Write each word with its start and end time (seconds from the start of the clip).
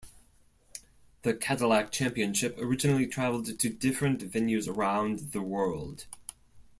The 1.21 1.35
Cadillac 1.35 1.91
Championship 1.91 2.57
originally 2.57 3.05
traveled 3.05 3.59
to 3.59 3.69
different 3.69 4.31
venues 4.31 4.67
around 4.67 5.31
the 5.31 5.43
world. 5.43 6.07